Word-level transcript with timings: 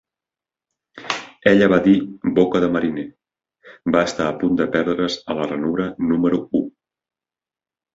Ella 1.51 1.67
va 1.73 1.79
dir 1.89 1.93
"Boca 2.41 2.63
de 2.65 2.71
mariner", 2.77 3.05
va 3.99 4.05
estar 4.13 4.29
a 4.31 4.35
punt 4.43 4.61
de 4.65 4.71
perdre"s 4.81 5.23
a 5.35 5.41
la 5.43 5.49
ranura 5.57 5.91
número 6.13 6.45
u. 6.65 6.69